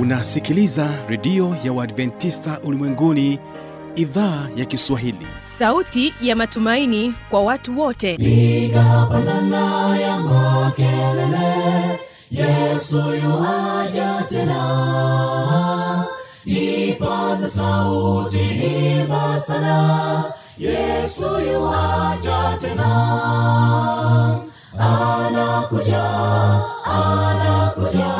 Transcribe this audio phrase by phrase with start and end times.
[0.00, 3.38] unasikiliza redio ya uadventista ulimwenguni
[3.96, 5.26] idhaa ya kiswahili.
[5.58, 8.16] Sauti ya matumaini kwa watu wote.
[8.16, 12.00] Piga pandana ya makelele
[12.30, 16.04] yesu yuaja tena.
[16.44, 18.38] Ipaza sauti
[19.00, 20.24] imba sana
[20.58, 22.90] yesu yuaja tena.
[24.78, 26.04] Anakuja
[26.84, 28.19] anakuja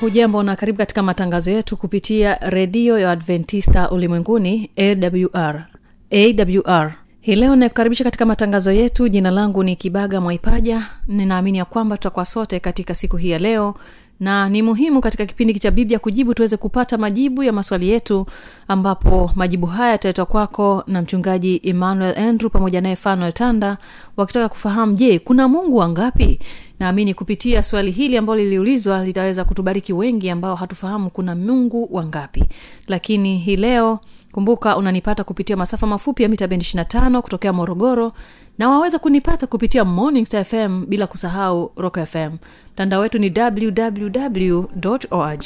[0.00, 5.66] hujambo na karibu katika matangazo yetu kupitia redio ya adventista ulimwenguni awr
[6.12, 9.08] awr hii leo nakukaribisha katika matangazo yetu.
[9.08, 10.86] Jina langu ni kibaga mwaipaja.
[11.08, 13.74] Ninaamini ya kwamba tutakuwa sote katika siku hii ya leo
[14.20, 18.26] na ni muhimu katika kipindi cha biblia kujibu tuweze kupata majibu ya maswali yetu
[18.68, 23.78] ambapo majibu haya yataletwa kwako na mchungaji emmanuel andrew pamoja naye fanuel tanda
[24.16, 26.40] wakitaka kufahamu je kuna mungu wangapi?
[26.80, 32.44] Naamini kupitia swali hili ambalo liliulizwa litaweza kutubariki wengi ambao hatufahamu kuna mungu wangapi.
[32.88, 34.00] Lakini hii leo
[34.32, 38.12] kumbuka unanipata kupitia masafa mafupi ya mita bendi 25 kutokea morogoro
[38.58, 42.30] na waweza kunipata kupitia morning fm bila kusahau rock fm
[42.72, 44.64] mtandao wetu ni www
[45.10, 45.44] org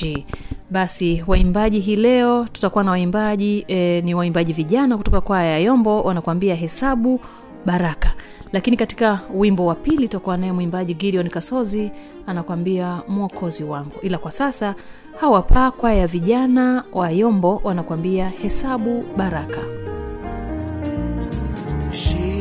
[0.70, 6.02] basi waimbaji hii leo tutakuwa na waimbaji e, ni waimbaji vijana kutoka kwaya ya yombo
[6.02, 7.20] wanakuambia hesabu
[7.66, 8.12] baraka.
[8.52, 11.90] Lakini katika wimbo wa pili tutakuwa naye mwimbaji gideon kasozi
[12.26, 13.92] anakuambia mwokozi wangu.
[14.02, 14.74] Ila kwa sasa
[15.20, 19.60] hawapaa kwaya ya vijana wa yombo wanakuambia hesabu baraka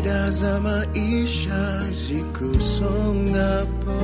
[0.09, 3.99] shida za maisha zikusongapo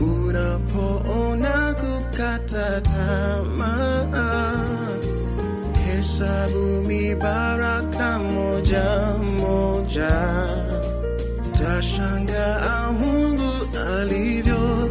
[0.00, 4.54] unapoona kukata tamaa
[5.86, 8.84] hesabu mibaraka moja
[9.40, 10.10] moja
[11.58, 13.50] tashangaa mungu
[13.98, 14.90] alivyo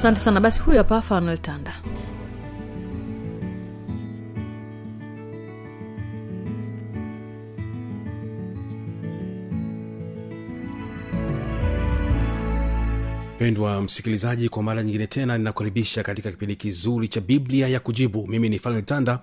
[0.00, 0.40] asante sana.
[0.40, 1.72] Basi huyu hapa fanuel tanda.
[13.38, 18.26] Pendwa msikilizaji kwa mara nyingine tena ninakukaribisha katika kipindi kizuri cha biblia ya kujibu.
[18.26, 19.18] Mimi ni fanuel tanda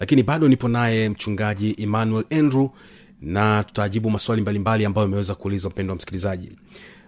[0.00, 2.68] lakini bado nipo naye mchungaji emmanuel andrew
[3.22, 6.52] na tutajibu maswali mbalimbali ambayo imeweza kuulizwa mpendo wa msikilizaji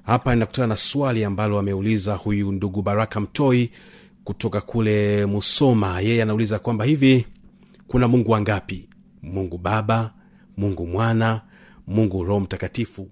[0.02, 3.70] hapa inakutana na swali ambalo ameuliza huyu ndugu baraka mtoi
[4.25, 6.00] kutoka kule musoma.
[6.00, 7.26] Yeye anauliza kwamba hivi
[7.88, 8.88] kuna mungu wangapi?
[9.22, 10.14] Mungu baba
[10.56, 11.40] mungu mwana
[11.87, 13.08] mungu roho mtakatifu?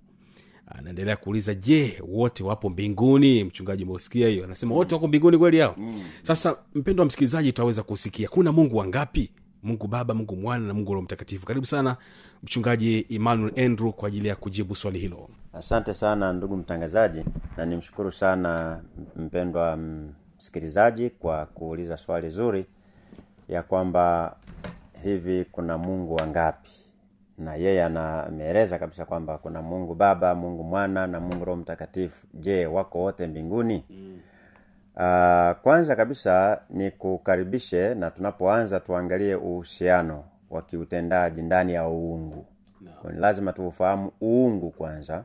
[0.66, 3.44] Anaendelea kuuliza je wote wapo mbinguni?
[3.44, 5.74] Mchungaji umeusikia hiyo anasema wote wako mbinguni kweli hao?
[5.78, 6.02] Mm.
[6.22, 9.30] sasa mpendo wa msikilizaji utaweza kusikia kuna mungu wangapi
[9.62, 11.46] mungu baba mungu mwana na mungu roho mtakatifu.
[11.46, 11.96] Karibu sana
[12.42, 15.28] mchungaji emmanuel andrew kwa ajili ya kujibu swali hilo.
[15.52, 17.24] Asante sana ndugu mtangazaji
[17.56, 18.80] na nimshukuru sana
[19.16, 19.78] mpendwa
[20.38, 22.66] msikilizaji kwa kuuliza swali zuri
[23.48, 24.36] ya kwamba
[25.02, 26.70] hivi kuna mungu wangapi?
[27.38, 32.26] Na yeye anameeleza kabisa kwamba kuna mungu baba mungu mwana na mungu roho mtakatifu.
[32.34, 33.84] Je wako wote mbinguni?
[33.90, 34.18] Mm.
[34.96, 42.46] Uh, kwanza kabisa ni kukaribishe na tunapoanza tuangalie uhusiano wa kiutendaji ndani ya uungu.
[42.80, 43.10] No.
[43.12, 45.24] ni lazima tuufahamu uungu kwanza.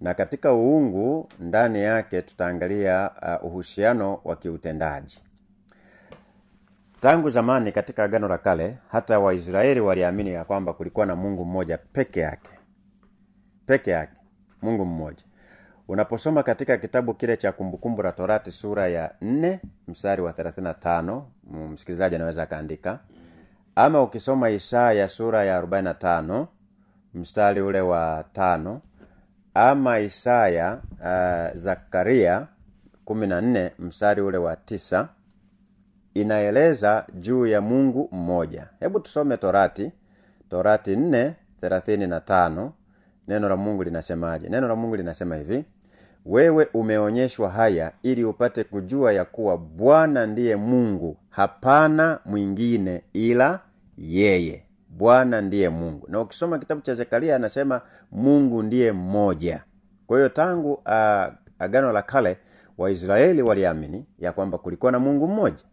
[0.00, 3.10] Na katika uungu ndani yake tutaangalia
[3.42, 5.22] uh, uhusiano wa kiutendaji.
[7.00, 11.78] Tangu zamani katika agano la kale hata waisraeli waliamini ya kwamba kulikuwa na mungu mmoja
[11.78, 12.50] peke yake.
[13.66, 14.20] Peke yake
[14.62, 15.22] mungu mmoja
[15.92, 19.58] unaposoma katika kitabu kile cha kumbukumbu la torati sura ya 4
[19.88, 21.22] mstari wa 35
[21.72, 22.98] msikilizaji anaweza akaandika
[23.74, 26.46] ama ukisoma isaya sura ya 45
[27.14, 28.80] mstari ule wa tano
[29.54, 32.46] ama isaya uh, zakaria
[33.06, 35.08] 14 mstari ule wa tisa
[36.14, 38.66] inaeleza juu ya mungu mmoja.
[38.80, 39.92] Hebu tusome torati
[40.50, 42.70] torati 435
[43.28, 44.48] neno la mungu linasemaje?
[44.48, 45.64] Neno la mungu linasema hivi
[46.26, 53.60] wewe umeonyeshwa haya ili upate kujua ya kuwa bwana ndiye mungu hapana mwingine ila
[53.98, 54.66] yeye.
[54.88, 56.06] Bwana ndiye mungu.
[56.10, 57.80] Na ukisoma kitabu cha zekaria anasema
[58.10, 59.64] mungu ndiye mmoja.
[60.06, 62.38] Kwa hiyo tangu uh, agano la kale
[62.78, 65.64] waisraeli waliamini ya kwamba kulikuwa na mungu mmoja.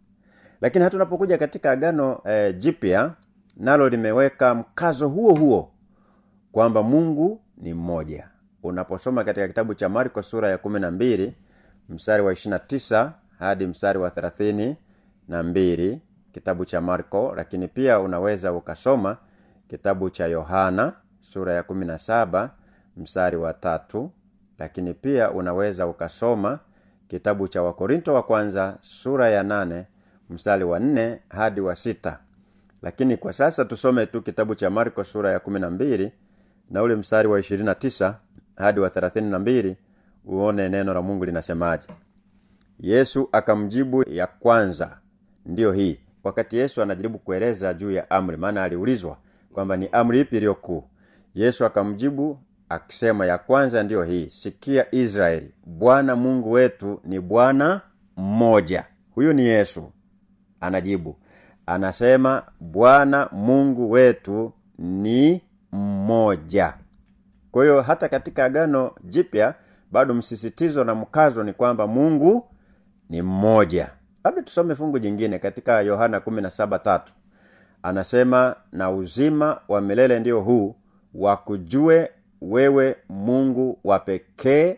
[0.62, 3.13] Lakini hata unapokuja katika agano eh, jipya
[3.57, 5.72] nalo limeweka mkazo huo huo
[6.51, 8.27] kwamba mungu ni mmoja
[8.63, 11.34] unaposoma katika kitabu cha marko sura ya kumi na mbili
[11.89, 14.75] mstari wa ishirina tisa hadi mstari wa thelathini
[15.28, 16.01] na mbili.
[16.32, 19.18] Kitabu cha marko lakini pia unaweza ukasoma
[19.68, 22.51] kitabu cha yohana sura ya kumi na saba
[22.98, 24.12] mstari wa tatu.
[24.60, 26.60] Lakini pia unaweza ukasoma
[27.08, 29.86] kitabu cha wakorinto wa kwanza sura ya nane
[30.30, 32.20] mstari wa nne hadi wa sita.
[32.82, 36.12] Lakini kwa sasa tusome tu kitabu cha marko sura ya kumi na mbili
[36.70, 38.20] na ule mstari wa ishirini na tisa
[38.60, 39.75] hadi wa thelathini na mbili
[40.25, 41.88] uone neno la mungu linasemaje.
[42.80, 44.98] Yesu akamjibu ya kwanza
[45.46, 46.00] ndiyo hii.
[46.24, 49.18] Wakati yesu anajaribu kueleza juu ya amri maana aliulizwa
[49.54, 50.84] kwamba ni amri ipi iliyo
[51.36, 52.39] yesu akamjibu
[52.70, 54.28] akisema ya kwanza ndiyo hii.
[54.30, 57.82] Sikia israeli bwana mungu wetu ni bwana
[58.18, 58.86] mmoja.
[59.16, 59.92] Huyu ni yesu.
[60.62, 61.16] Anajibu
[61.66, 66.74] anasema bwana mungu wetu ni mmoja
[67.51, 69.53] kwa hiyo hata katika agano jipya
[69.91, 72.48] bado msisitizo na mkazo ni kwamba mungu
[73.10, 73.91] ni mmoja.
[74.24, 77.01] Labda tusome fungu jingine katika yohana 17
[77.84, 80.75] anasema na uzima wa milele ndio huu
[81.13, 84.77] wakujue wewe mungu wa pekee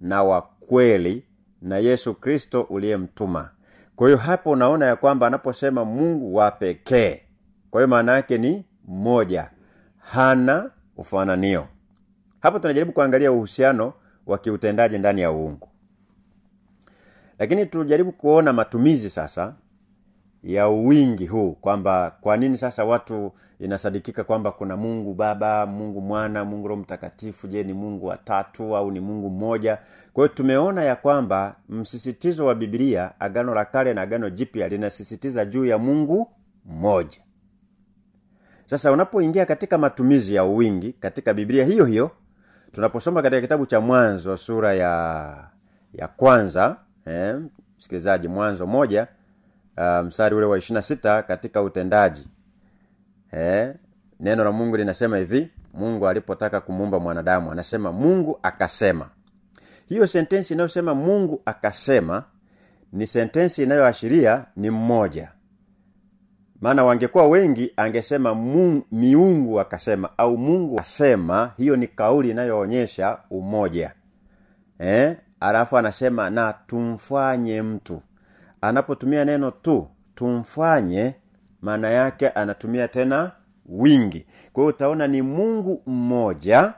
[0.00, 1.24] na wa kweli
[1.62, 3.50] na yesu kristo uliyemtuma.
[3.96, 7.20] Kwa hiyo hapo unaona ya kwamba anaposema mungu wa pekee
[7.70, 9.50] kwa hiyo maana yake ni mmoja.
[9.98, 11.66] Hana ufananio
[12.42, 13.92] hapo tunajaribu kuangalia uhusiano
[14.26, 15.68] wa kiutendaji ndani ya uungu.
[17.38, 19.54] Lakini tujaribu kuona matumizi sasa
[20.42, 26.44] ya uwingi huu kwamba kwa nini sasa watu inasadikika kwamba kuna mungu baba mungu mwana
[26.44, 29.78] mungu roho mtakatifu je ni mungu watatu au ni mungu mmoja?
[30.12, 35.44] Kwa hiyo tumeona ya kwamba msisitizo wa bibilia agano la kale na agano jipya linasisitiza
[35.44, 36.30] juu ya mungu
[36.64, 37.18] mmoja.
[38.66, 42.10] Sasa unapoingia katika matumizi ya uwingi katika biblia hiyo hiyo
[42.72, 45.36] tunaposoma katika kitabu cha mwanzo sura ya
[45.94, 46.76] ya kwanza
[47.06, 47.40] eh,
[47.78, 49.06] msikilizaji mwanzo moja
[49.76, 52.28] uh, mstari ule wa ishirina sita katika utendaji.
[53.32, 53.74] Eh,
[54.20, 59.08] neno la mungu linasema hivi mungu alipotaka kumuumba mwanadamu anasema mungu akasema.
[59.88, 62.24] Hiyo sentensi inayosema mungu akasema
[62.92, 65.28] ni sentensi inayoashiria ni mmoja
[66.62, 73.92] maana wangekuwa wengi angesema mu, miungu akasema au mungu asema hiyo ni kauli inayoonyesha umoja.
[74.78, 75.16] Eh?
[75.40, 78.02] alafu anasema na tumfanye mtu.
[78.60, 81.14] Anapotumia neno tu tumfanye
[81.62, 83.32] maana yake anatumia tena
[83.66, 84.26] wingi.
[84.52, 86.72] Kwa hiyo utaona ni mungu mmoja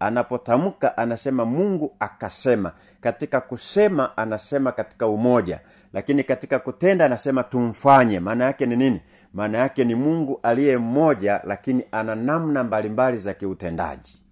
[0.00, 2.72] anapotamka anasema mungu akasema.
[3.00, 5.60] Katika kusema anasema katika umoja
[5.92, 8.20] lakini katika kutenda anasema tumfanye.
[8.20, 9.00] Maana yake ni nini
[9.32, 14.22] maana yake ni mungu aliye mmoja lakini ana namna mbalimbali za kiutendaji.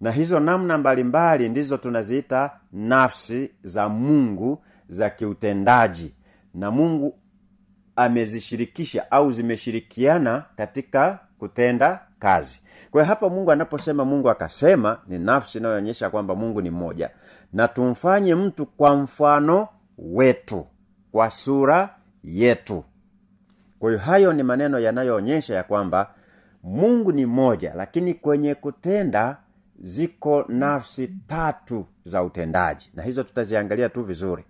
[0.00, 6.14] Na hizo namna mbalimbali ndizo tunaziita nafsi za mungu za kiutendaji.
[6.54, 7.18] Na mungu
[7.96, 12.60] amezishirikisha au zimeshirikiana katika kutenda kazi.
[12.90, 17.10] Kwa hapa mungu anaposema mungu akasema ni nafsi inayoonyesha kwamba mungu ni mmoja.
[17.52, 19.68] Na tumfanye mtu kwa mfano
[19.98, 20.66] wetu
[21.12, 21.94] kwa sura
[22.24, 22.84] yetu
[23.80, 26.10] kwa hiyo hayo ni maneno yanayoonyesha ya kwamba
[26.62, 29.36] mungu ni mmoja lakini kwenye kutenda
[29.82, 34.44] ziko nafsi tatu za utendaji na hizo tutaziangalia tu vizuri.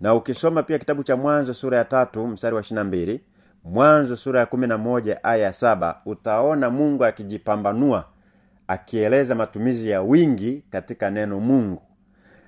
[0.00, 3.20] Na ukisoma pia kitabu cha mwanzo sura ya tatu mstari wa ishirina mbili
[3.64, 8.04] mwanzo sura ya kumi na moja aya ya saba utaona mungu akijipambanua
[8.68, 11.82] akieleza matumizi ya wingi katika neno mungu.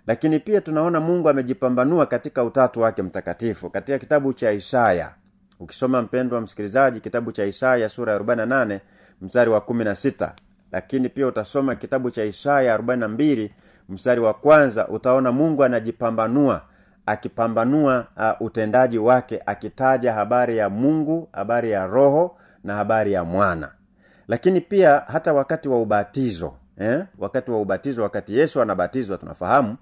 [0.07, 5.15] Lakini pia tunaona mungu amejipambanua katika utatu wake mtakatifu katika kitabu cha isaya
[5.63, 8.81] ukisoma mpendwa msikilizaji kitabu cha isaya sura ya 48
[9.23, 10.31] mstari wa 16
[10.73, 13.49] lakini pia utasoma kitabu cha isaya 42
[13.89, 16.63] mstari wa kwanza utaona mungu anajipambanua
[17.07, 23.73] akipambanua uh, utendaji wake akitaja habari ya mungu habari ya roho na habari ya mwana
[24.29, 27.05] lakini pia hata wakati wa ubatizo eh?
[27.19, 29.77] wakati wa ubatizo wakati yesu anabatizwa tunafahamu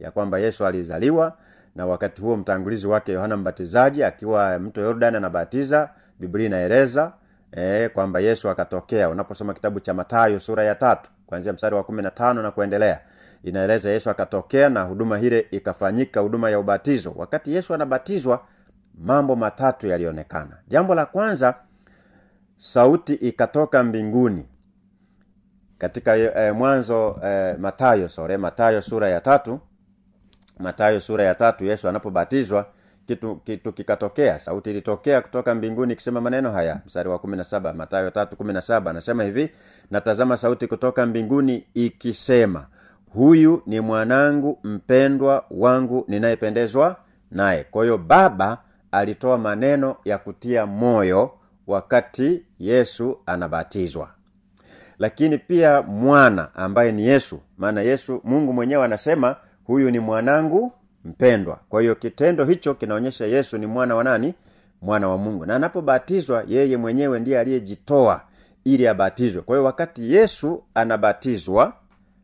[0.00, 1.32] ya kwamba yesu alizaliwa
[1.76, 5.90] na wakati huo mtangulizi wake yohana mbatizaji akiwa mto yordan anabatiza
[6.20, 7.12] biblia inaeleza
[7.52, 9.08] e, kwamba yesu akatokea.
[9.08, 13.00] Unaposoma kitabu cha matayo sura ya tatu kuanzia mstari wa kumi na tano na kuendelea
[13.42, 17.12] inaeleza yesu akatokea na huduma hile ikafanyika huduma ya ubatizo.
[17.16, 18.44] Wakati yesu anabatizwa
[18.98, 20.56] mambo matatu yalionekana.
[20.68, 21.54] Jambo la kwanza
[22.56, 24.46] sauti ikatoka mbinguni.
[25.78, 29.60] Katika e, mwanzo e, matayo sore matayo sura ya tatu
[30.58, 32.66] matayo sura ya tatu yesu anapobatizwa
[33.06, 36.80] kitu kitu kikatokea sauti ilitokea kutoka mbinguni ikisema maneno haya.
[36.86, 37.36] Mstari wa kumi
[37.74, 38.36] matayo tatu
[38.90, 39.50] anasema hivi
[39.90, 42.66] natazama sauti kutoka mbinguni ikisema
[43.12, 46.96] huyu ni mwanangu mpendwa wangu ninayependezwa
[47.30, 47.64] naye.
[47.70, 48.58] Kwa hiyo baba
[48.92, 51.30] alitoa maneno ya kutia moyo
[51.66, 54.10] wakati yesu anabatizwa.
[54.98, 59.36] Lakini pia mwana ambaye ni yesu maana yesu mungu mwenyewe anasema
[59.66, 60.72] huyu ni mwanangu
[61.04, 61.58] mpendwa.
[61.68, 64.34] Kwa hiyo kitendo hicho kinaonyesha yesu ni mwana wa nani?
[64.82, 65.46] Mwana wa mungu.
[65.46, 68.20] Na anapobatizwa yeye mwenyewe ndiye aliyejitoa
[68.64, 69.42] ili abatizwe.
[69.42, 71.72] Kwa hiyo wakati yesu anabatizwa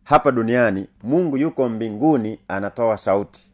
[0.04, 3.48] hapa duniani mungu yuko mbinguni anatoa sauti.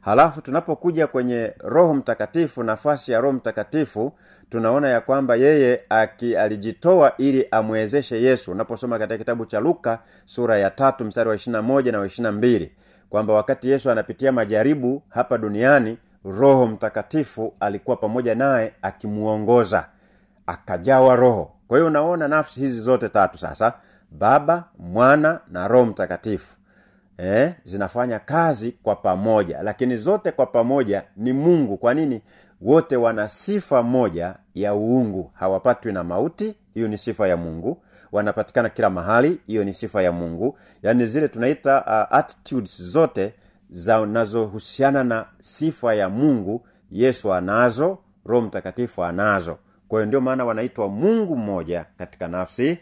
[0.00, 4.12] Halafu tunapokuja kwenye roho mtakatifu nafasi ya roho mtakatifu
[4.50, 8.52] tunaona ya kwamba yeye aki, alijitoa ili amwezeshe yesu.
[8.52, 12.32] Unaposoma katika kitabu cha luka sura ya tatu mstari wa ishirina moja na wa ishirina
[12.32, 12.72] mbili
[13.10, 19.88] kwamba wakati yesu anapitia majaribu hapa duniani roho mtakatifu alikuwa pamoja naye akimuongoza
[20.46, 21.50] akajawa roho.
[21.68, 23.72] Kwa hiyo unaona nafsi hizi zote tatu sasa
[24.10, 26.54] baba mwana na roho mtakatifu
[27.18, 29.62] eh, zinafanya kazi kwa pamoja.
[29.62, 31.76] Lakini zote kwa pamoja ni mungu.
[31.76, 32.22] Kwa nini?
[32.60, 35.30] Wote wana sifa moja ya uungu.
[35.34, 39.40] Hawapatwi na mauti hiyo ni sifa ya mungu wanapatikana kila mahali.
[39.46, 40.58] Hiyo ni sifa ya mungu.
[40.82, 43.34] Yaani zile tunaita uh, attitudes zote
[43.70, 49.58] zinazohusiana na sifa ya mungu yesu anazo roho mtakatifu anazo.
[49.88, 52.78] Kwa hiyo ndio maana wanaitwa mungu mmoja katika nafsi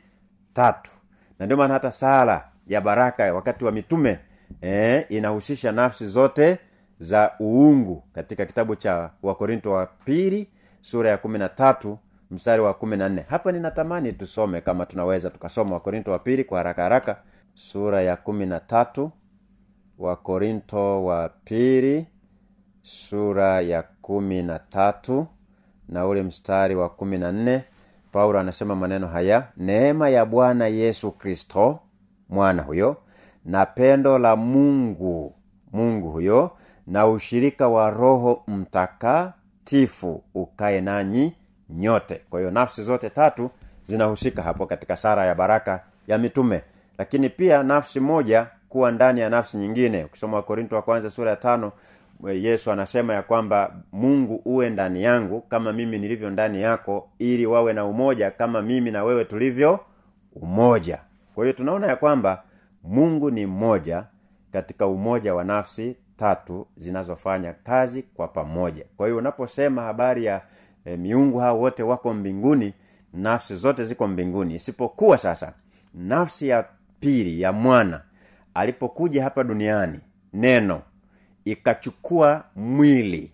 [0.52, 0.90] tatu.
[1.38, 4.18] Na ndio maana hata sala ya baraka wakati wa mitume
[4.60, 6.58] eh, inahusisha nafsi zote
[6.98, 8.02] za uungu.
[8.14, 10.48] Katika kitabu cha wakorinto wa pili
[10.80, 11.98] sura ya kumi na tatu
[12.30, 13.24] mstari wa kumi na nne.
[13.28, 17.16] Hapa ninatamani tusome kama tunaweza tukasoma wakorinto wa pili kwa haraka haraka.
[17.54, 19.10] Sura ya kumi na tatu
[19.98, 22.06] wakorinto wa pili.
[22.82, 25.26] Sura ya kumi na tatu
[25.88, 27.64] na ule mstari wa kumi na nne.
[28.12, 31.78] Paulo anasema maneno haya neema ya bwana yesu kristo
[32.28, 32.96] mwana huyo
[33.44, 35.34] na pendo la mungu
[35.72, 36.50] mungu huyo
[36.86, 41.32] na ushirika wa roho mtakatifu ukae nanyi
[41.70, 42.20] nyote.
[42.30, 43.50] Kwa hiyo nafsi zote tatu
[43.84, 46.62] zinahusika hapo katika sara ya baraka ya mitume.
[46.98, 50.04] Lakini pia nafsi moja kuwa ndani ya nafsi nyingine.
[50.04, 51.72] Ukisoma wakorinto wa kwanza sura ya tano
[52.34, 57.72] yesu anasema ya kwamba mungu uwe ndani yangu kama mimi nilivyo ndani yako ili wawe
[57.72, 59.80] na umoja kama mimi na wewe tulivyo
[60.34, 60.98] umoja.
[61.34, 62.42] Kwa hiyo tunaona ya kwamba
[62.82, 64.04] mungu ni mmoja
[64.52, 68.84] katika umoja wa nafsi tatu zinazofanya kazi kwa pamoja.
[68.96, 70.42] Kwa hiyo unaposema habari ya
[70.86, 72.72] e, miungu hao wote wako mbinguni
[73.12, 74.54] nafsi zote ziko mbinguni.
[74.54, 75.52] Isipokuwa sasa
[75.94, 76.64] nafsi ya
[77.00, 78.00] pili ya mwana
[78.54, 80.00] alipokuja hapa duniani
[80.32, 80.82] neno
[81.44, 83.32] ikachukua mwili.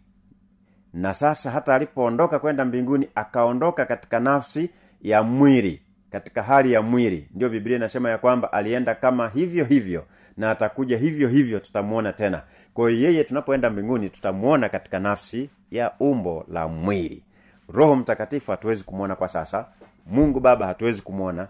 [0.93, 4.71] Na sasa hata alipoondoka kwenda mbinguni akaondoka katika nafsi
[5.03, 7.29] ya mwili katika hali ya mwili.
[7.35, 10.05] Ndio biblia inasema ya kwamba alienda kama hivyo hivyo
[10.37, 12.43] na atakuja hivyo hivyo tutamuona tena.
[12.75, 17.23] Kwa hiyo yeye tunapoenda mbinguni tutamuona katika nafsi ya umbo la mwili
[17.73, 19.67] roho mtakatifu hatuwezi kumwona kwa sasa.
[20.07, 21.49] Mungu baba hatuwezi kumwona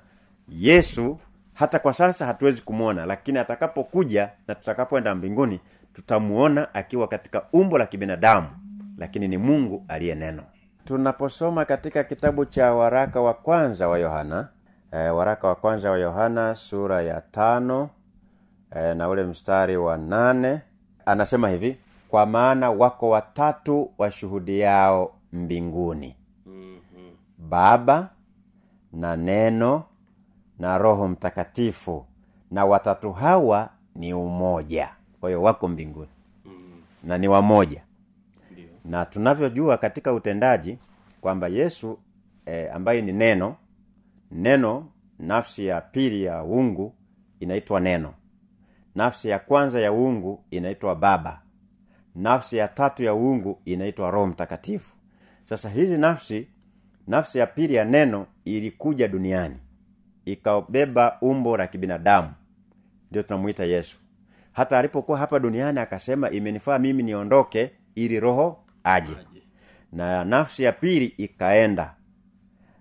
[0.49, 1.19] yesu
[1.55, 5.61] hata kwa sasa hatuwezi kumwona lakini atakapokuja na tutakapoenda mbinguni
[5.93, 8.47] tutamuona akiwa katika umbo la kibinadamu
[8.99, 10.43] lakini ni mungu aliye neno.
[10.85, 14.49] Tunaposoma katika kitabu cha waraka wa kwanza wa yohana
[14.93, 17.91] e, waraka wa kwanza wa yohana sura ya tano
[18.77, 20.61] e, na ule mstari wa nane
[21.07, 21.77] anasema hivi
[22.09, 26.17] kwa maana wako watatu washuhudiao mbinguni.
[27.39, 28.11] Baba
[28.93, 29.85] na neno
[30.59, 32.07] na roho mtakatifu
[32.51, 34.95] na watatu hawa ni umoja.
[35.21, 36.09] Kwa hiyo wako mbinguni.
[37.05, 37.85] Na ni wamoja.
[38.85, 40.79] Na tunavyojua katika utendaji
[41.21, 41.99] kwamba yesu
[42.47, 43.57] e, ambaye ni neno
[44.31, 44.87] neno
[45.19, 46.95] nafsi ya pili ya ungu
[47.41, 48.15] inaitwa neno.
[48.95, 51.43] Nafsi ya kwanza ya uungu inaitwa baba.
[52.15, 54.92] Nafsi ya tatu ya uungu inaitwa roho mtakatifu
[55.45, 56.47] sasa hizi nafsi
[57.07, 59.57] nafsi ya pili ya neno ilikuja duniani.
[60.25, 62.29] Ikabeba umbo la kibinadamu.
[63.11, 63.99] Ndio tunamuita yesu.
[64.53, 69.13] Hata alipokuwa hapa duniani akasema imenifaa mimi niondoke ili roho aje.
[69.93, 71.95] Na nafsi ya pili ikaenda.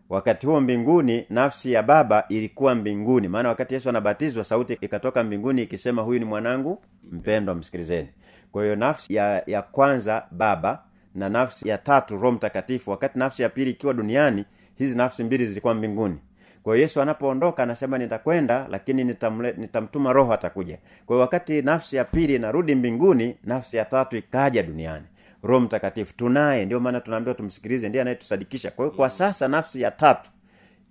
[0.10, 3.28] Wakati huo mbinguni nafsi ya baba ilikuwa mbinguni.
[3.28, 8.10] Maana wakati yesu anabatizwa sauti ikatoka mbinguni ikisema huyu ni mwanangu mpendwa msikilizeni.
[8.52, 10.84] Kwa hiyo nafsi ya, ya kwanza baba
[11.16, 14.46] na nafsi ya tatu roho mtakatifu wakati nafsi ya pili ikiwa duniani
[14.78, 16.18] hizi nafsi mbili zilikuwa mbinguni.
[16.64, 20.78] Kwa hiyo yesu anapoondoka anasema nitakwenda lakini nitamle, nitamtuma roho atakuja.
[21.06, 25.06] Kwa hiyo wakati nafsi ya pili inarudi mbinguni nafsi ya tatu ikaja duniani.
[25.44, 26.66] Roho mtakatifu tunaye.
[26.66, 28.72] Ndio maana tunaambiwa tumsikilize ndiye anayetusadikisha.
[28.72, 30.30] Kwa hiyo kwa sasa nafsi ya tatu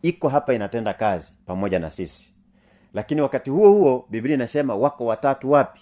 [0.02, 2.34] iko hapa inatenda kazi pamoja na sisi.
[2.94, 5.80] Lakini wakati huo huo biblia inasema wako watatu wapi?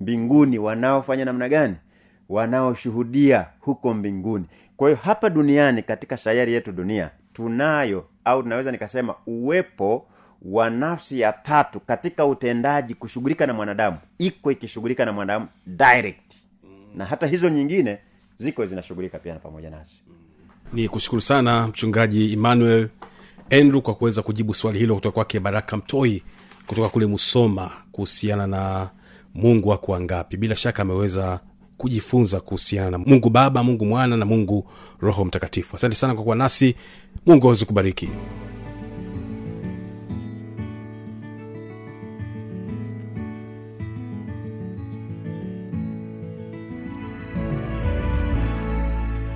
[0.00, 1.74] Mbinguni wanaofanya namna gani
[2.28, 4.44] wanaoshuhudia huko mbinguni.
[4.76, 10.06] Kwa hiyo hapa duniani katika sayari yetu dunia tunayo au tunaweza nikasema uwepo
[10.42, 13.96] wa nafsi ya tatu katika utendaji kushughulika na mwanadamu.
[14.18, 16.32] Iko ikishughulika na mwanadamu direct.
[16.96, 17.98] Na hata hizo nyingine
[18.38, 20.02] ziko zinashughulika pia na pamoja nasi.
[20.72, 22.88] Ni kushukuru sana mchungaji emmanuel
[23.50, 26.22] andrew kwa kuweza kujibu swali hilo kutoka kwake baraka mtoi
[26.66, 28.90] kutoka kule musoma kuhusiana na
[29.34, 30.36] mungu wako wangapi.
[30.36, 31.40] Bila shaka ameweza
[31.84, 34.66] kujifunza kuhusiana na mungu baba mungu mwana na mungu
[35.00, 35.76] roho mtakatifu.
[35.76, 36.74] Asante sana kwa kuwa nasi.
[37.26, 38.08] Mungu aweze kubariki.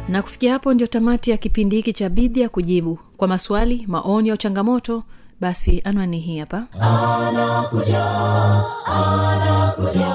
[0.09, 2.99] Na kufikia hapo ndio tamati ya kipindi hiki cha biblia kujibu.
[3.17, 5.03] Kwa maswali maoni au changamoto
[5.41, 6.67] basi anwani hii hapa.
[6.81, 8.05] Anakuja
[8.87, 10.15] anakuja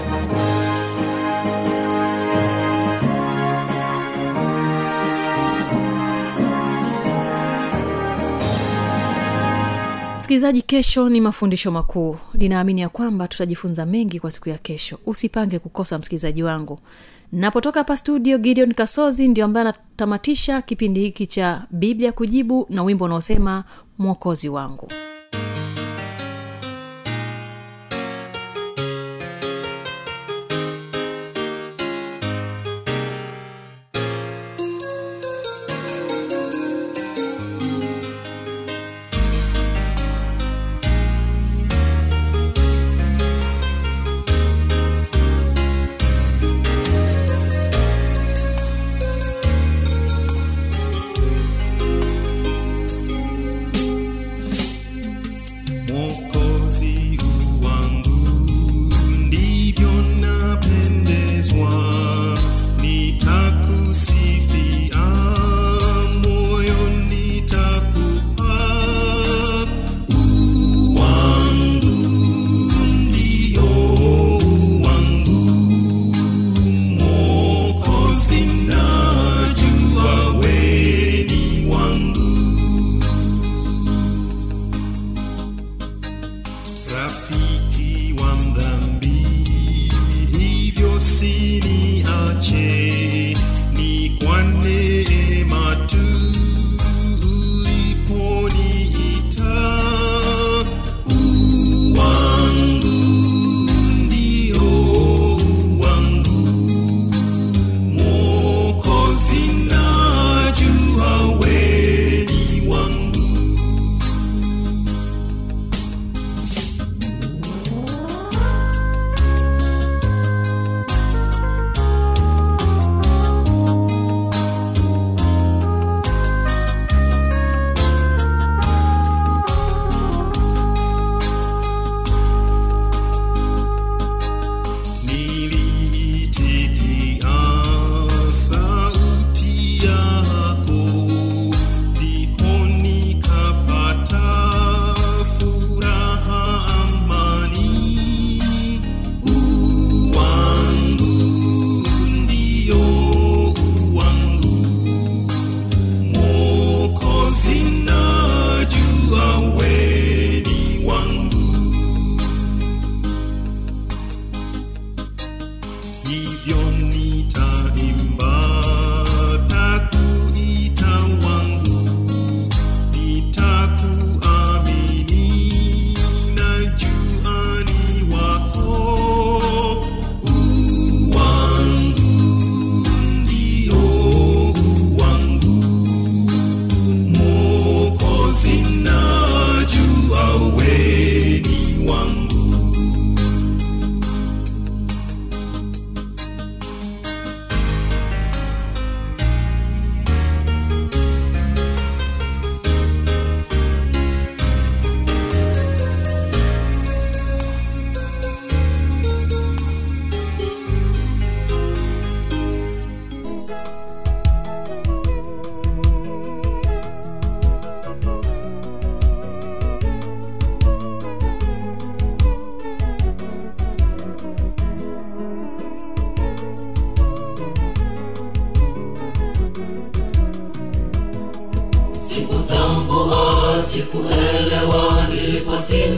[10.31, 12.17] msikilizaji kesho ni mafundisho makuu.
[12.33, 14.99] Ninaamini ya kwamba tutajifunza mengi kwa siku ya kesho.
[15.05, 16.79] Usipange kukosa msikilizaji wangu.
[17.31, 23.05] Napotoka hapa studio gideon kasozi ndio ambaye anatamatisha kipindi hiki cha biblia kujibu na wimbo
[23.05, 23.63] unaosema
[23.97, 24.87] mwokozi wangu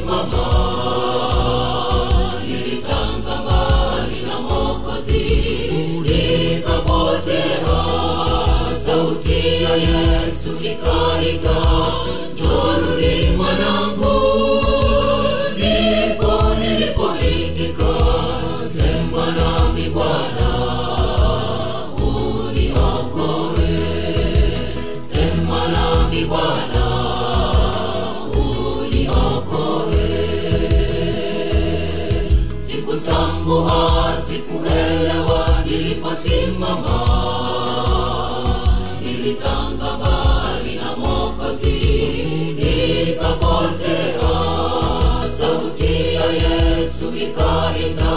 [0.04, 0.53] illallah
[36.63, 36.99] niliposimama
[39.02, 41.80] nilitanga mbali na mokozi
[42.58, 44.30] nikapotea
[45.38, 48.13] sauti ya yesu ikaita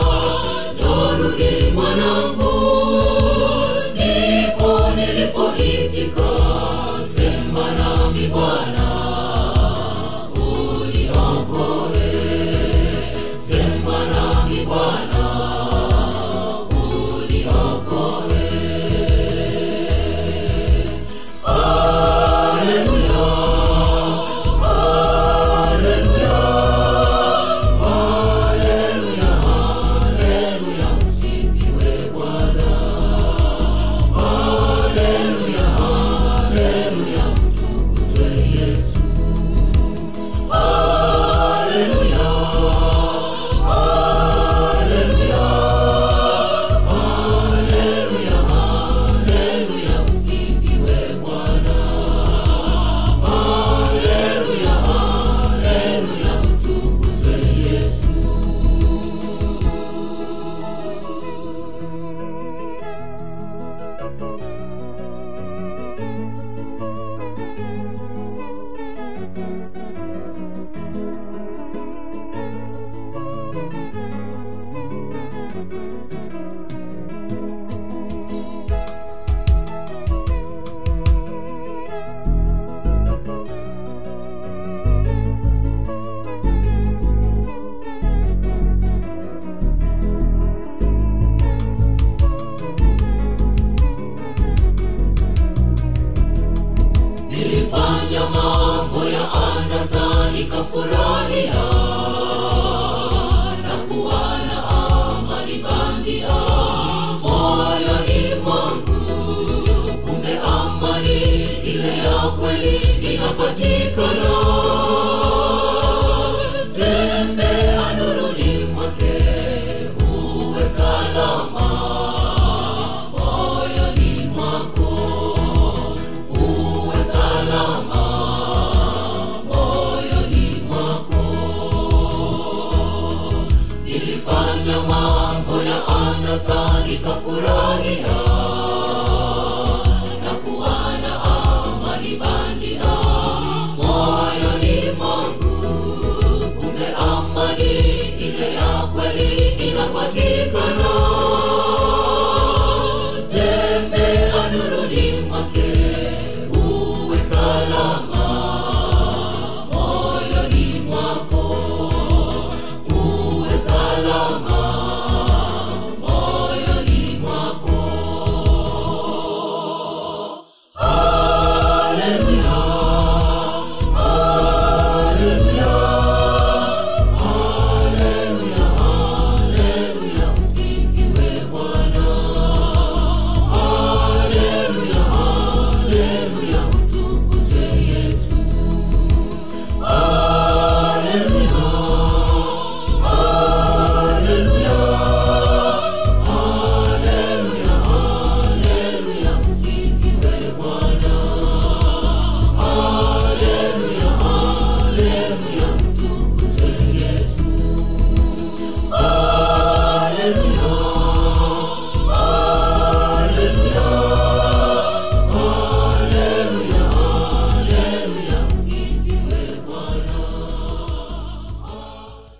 [0.81, 2.56] jorudi mwanangu